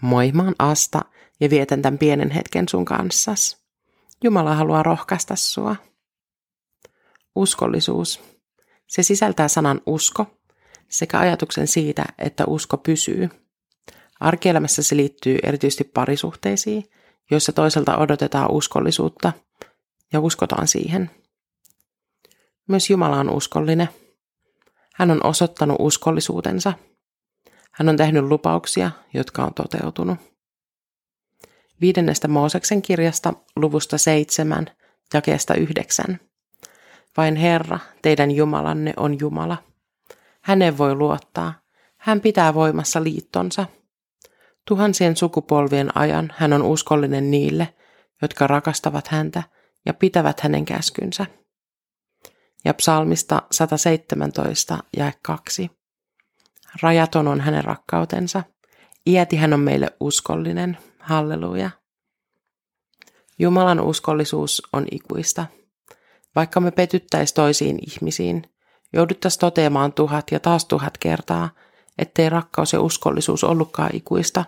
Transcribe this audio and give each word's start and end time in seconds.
Moi, 0.00 0.32
mä 0.32 0.42
oon 0.42 0.54
Asta 0.58 1.04
ja 1.40 1.50
vietän 1.50 1.82
tämän 1.82 1.98
pienen 1.98 2.30
hetken 2.30 2.68
sun 2.68 2.84
kanssas. 2.84 3.66
Jumala 4.24 4.54
haluaa 4.54 4.82
rohkaista 4.82 5.36
sua. 5.36 5.76
Uskollisuus. 7.34 8.20
Se 8.86 9.02
sisältää 9.02 9.48
sanan 9.48 9.80
usko 9.86 10.26
sekä 10.88 11.18
ajatuksen 11.18 11.66
siitä, 11.66 12.04
että 12.18 12.44
usko 12.46 12.76
pysyy. 12.76 13.28
Arkielämässä 14.20 14.82
se 14.82 14.96
liittyy 14.96 15.38
erityisesti 15.42 15.84
parisuhteisiin, 15.84 16.84
joissa 17.30 17.52
toiselta 17.52 17.96
odotetaan 17.96 18.50
uskollisuutta 18.50 19.32
ja 20.12 20.20
uskotaan 20.20 20.68
siihen. 20.68 21.10
Myös 22.68 22.90
Jumala 22.90 23.20
on 23.20 23.30
uskollinen. 23.30 23.88
Hän 24.94 25.10
on 25.10 25.26
osoittanut 25.26 25.76
uskollisuutensa. 25.80 26.72
Hän 27.76 27.88
on 27.88 27.96
tehnyt 27.96 28.24
lupauksia, 28.24 28.90
jotka 29.14 29.44
on 29.44 29.54
toteutunut. 29.54 30.18
Viidennestä 31.80 32.28
Mooseksen 32.28 32.82
kirjasta 32.82 33.32
luvusta 33.56 33.98
seitsemän, 33.98 34.66
jakeesta 35.14 35.54
yhdeksän. 35.54 36.20
Vain 37.16 37.36
Herra, 37.36 37.78
teidän 38.02 38.30
Jumalanne 38.30 38.94
on 38.96 39.20
Jumala. 39.20 39.56
Hänen 40.42 40.78
voi 40.78 40.94
luottaa. 40.94 41.60
Hän 41.96 42.20
pitää 42.20 42.54
voimassa 42.54 43.02
liittonsa. 43.02 43.66
Tuhansien 44.68 45.16
sukupolvien 45.16 45.96
ajan 45.96 46.32
hän 46.36 46.52
on 46.52 46.62
uskollinen 46.62 47.30
niille, 47.30 47.74
jotka 48.22 48.46
rakastavat 48.46 49.08
häntä 49.08 49.42
ja 49.86 49.94
pitävät 49.94 50.40
hänen 50.40 50.64
käskynsä. 50.64 51.26
Ja 52.64 52.74
psalmista 52.74 53.42
117 53.50 54.78
ja 54.96 55.12
2. 55.22 55.70
Rajaton 56.82 57.28
on 57.28 57.40
hänen 57.40 57.64
rakkautensa. 57.64 58.42
Iäti 59.06 59.36
hän 59.36 59.52
on 59.52 59.60
meille 59.60 59.88
uskollinen. 60.00 60.78
Halleluja. 61.00 61.70
Jumalan 63.38 63.80
uskollisuus 63.80 64.62
on 64.72 64.86
ikuista. 64.90 65.46
Vaikka 66.36 66.60
me 66.60 66.70
petyttäis 66.70 67.32
toisiin 67.32 67.78
ihmisiin, 67.86 68.42
jouduttaisiin 68.92 69.40
toteamaan 69.40 69.92
tuhat 69.92 70.30
ja 70.30 70.40
taas 70.40 70.64
tuhat 70.64 70.98
kertaa, 70.98 71.50
ettei 71.98 72.28
rakkaus 72.28 72.72
ja 72.72 72.80
uskollisuus 72.80 73.44
ollutkaan 73.44 73.90
ikuista. 73.92 74.44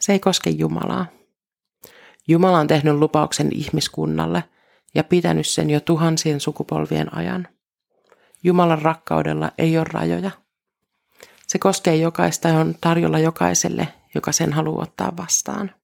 Se 0.00 0.12
ei 0.12 0.18
koske 0.18 0.50
Jumalaa. 0.50 1.06
Jumala 2.28 2.58
on 2.58 2.66
tehnyt 2.66 2.94
lupauksen 2.94 3.48
ihmiskunnalle 3.52 4.44
ja 4.94 5.04
pitänyt 5.04 5.46
sen 5.46 5.70
jo 5.70 5.80
tuhansien 5.80 6.40
sukupolvien 6.40 7.14
ajan. 7.14 7.48
Jumalan 8.42 8.82
rakkaudella 8.82 9.52
ei 9.58 9.78
ole 9.78 9.86
rajoja. 9.92 10.30
Se 11.50 11.58
koskee 11.58 11.96
jokaista 11.96 12.48
ja 12.48 12.58
on 12.58 12.74
tarjolla 12.80 13.18
jokaiselle, 13.18 13.88
joka 14.14 14.32
sen 14.32 14.52
haluaa 14.52 14.82
ottaa 14.82 15.16
vastaan. 15.16 15.74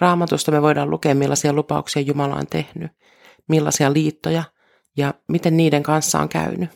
Raamatusta 0.00 0.52
me 0.52 0.62
voidaan 0.62 0.90
lukea, 0.90 1.14
millaisia 1.14 1.52
lupauksia 1.52 2.02
Jumala 2.02 2.34
on 2.34 2.46
tehnyt, 2.46 2.92
millaisia 3.48 3.92
liittoja 3.92 4.44
ja 4.96 5.14
miten 5.28 5.56
niiden 5.56 5.82
kanssa 5.82 6.20
on 6.20 6.28
käynyt. 6.28 6.70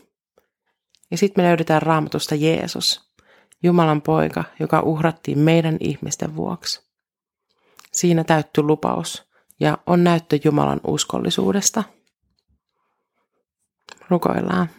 Ja 1.11 1.19
sitten 1.19 1.45
me 1.45 1.49
löydetään 1.49 1.83
raamatusta 1.83 2.35
Jeesus, 2.35 3.13
Jumalan 3.63 4.03
poika, 4.03 4.45
joka 4.61 4.81
uhrattiin 4.81 5.39
meidän 5.39 5.77
ihmisten 5.81 6.37
vuoksi. 6.37 6.87
Siinä 7.93 8.25
täytty 8.25 8.63
lupaus 8.63 9.29
ja 9.61 9.79
on 9.87 10.05
näyttö 10.05 10.39
Jumalan 10.45 10.81
uskollisuudesta. 10.87 11.85
Rukoillaan. 14.09 14.71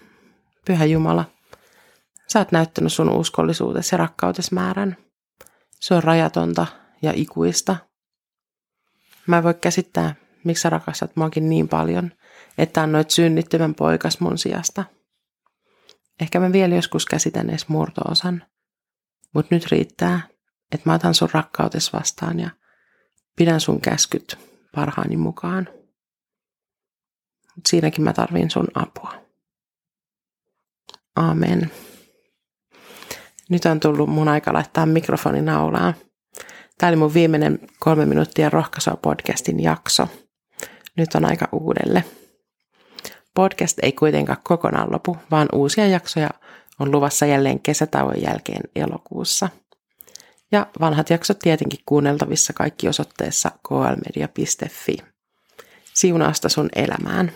Pyhä 0.66 0.86
Jumala, 0.86 1.26
sä 2.34 2.39
oot 2.39 2.52
näyttänyt 2.52 2.94
sun 2.94 3.09
uskollisuutesi 3.09 3.96
ja 3.96 3.97
rakkautesi 3.97 4.53
määrän. 4.53 4.97
Se 5.80 5.94
on 5.94 6.03
rajatonta 6.03 6.68
ja 7.02 7.13
ikuista. 7.16 7.75
Mä 9.28 9.38
en 9.38 9.44
voi 9.44 9.53
käsittää, 9.53 10.16
miksi 10.44 10.62
sä 10.62 10.69
rakastat 10.69 11.16
muakin 11.16 11.50
niin 11.50 11.68
paljon, 11.68 12.12
että 12.57 12.81
annoit 12.81 13.12
synnittyvän 13.12 13.75
poikas 13.75 14.19
mun 14.19 14.38
sijasta. 14.38 14.84
Ehkä 16.22 16.40
mä 16.40 16.52
vielä 16.52 16.75
joskus 16.75 17.06
käsitän 17.06 17.50
edes 17.50 17.68
murtoosan, 17.68 18.44
mutta 19.34 19.56
nyt 19.56 19.72
riittää, 19.72 20.22
että 20.72 20.90
mä 20.90 20.94
otan 20.94 21.13
sun 21.13 21.30
rakkautes 21.34 21.94
vastaan 21.94 22.40
ja 22.40 22.50
pidän 23.36 23.59
sun 23.59 23.81
käskyt 23.81 24.38
parhaani 24.75 25.18
mukaan. 25.18 25.69
Mut 27.56 27.66
siinäkin 27.66 28.03
mä 28.03 28.13
tarvin 28.13 28.52
sun 28.52 28.68
apua. 28.75 29.13
Amen. 31.16 31.72
Nyt 33.50 33.66
on 33.66 33.80
tullut 33.80 34.09
mun 34.09 34.28
aika 34.28 34.54
laittaa 34.54 34.86
mikrofoni 34.86 35.42
naulaan. 35.42 35.94
Tämä 36.78 36.88
oli 36.88 36.98
mun 36.98 37.14
viimeinen 37.14 37.59
kolme 37.80 38.06
minuuttia 38.06 38.50
rohkaisua 38.50 38.98
podcastin 39.02 39.64
jakso. 39.64 40.08
Nyt 40.98 41.16
on 41.16 41.26
aika 41.26 41.50
uudelle. 41.52 42.04
Podcast 43.36 43.80
ei 43.81 43.92
kuitenkaan 43.92 44.38
kokonaan 44.44 44.92
lopu, 44.92 45.18
vaan 45.31 45.48
uusia 45.54 45.88
jaksoja 45.88 46.30
on 46.80 46.92
luvassa 46.92 47.26
jälleen 47.26 47.59
kesätauon 47.59 48.22
jälkeen 48.22 48.62
elokuussa. 48.76 49.50
Ja 50.52 50.68
vanhat 50.80 51.10
jaksot 51.10 51.40
tietenkin 51.40 51.80
kuunneltavissa 51.86 52.54
kaikki 52.54 52.88
osoitteessa 52.88 53.52
klmedia.fi. 53.68 54.98
Siunausta 55.94 56.50
sun 56.50 56.70
elämään. 56.75 57.31